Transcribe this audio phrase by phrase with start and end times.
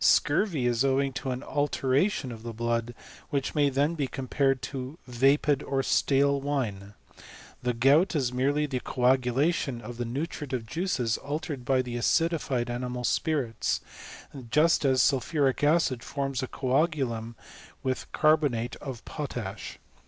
[0.03, 2.95] Scurvy is owing to an alteration of the blood,
[3.29, 6.95] which may then be compared to vapid or stale wine.
[7.61, 13.03] The gout is merely the coagulation of the nutritive juices altered by the acidified animal
[13.03, 13.79] spirits;
[14.49, 17.35] just as sulphuric acid forms a coagulum
[17.83, 19.77] with carbonate of potash.